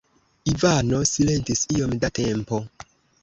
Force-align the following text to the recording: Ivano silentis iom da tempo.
Ivano 0.51 0.97
silentis 1.11 1.61
iom 1.79 1.91
da 2.05 2.09
tempo. 2.21 2.57